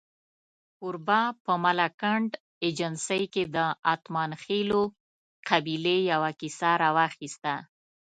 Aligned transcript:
کوربه 0.77 1.21
په 1.43 1.53
ملکنډ 1.63 2.31
ایجنسۍ 2.63 3.23
کې 3.33 3.43
د 3.55 3.57
اتمانخېلو 3.93 4.81
قبیلې 5.49 5.97
یوه 6.11 6.31
کیسه 6.39 6.69
راواخسته. 6.81 7.53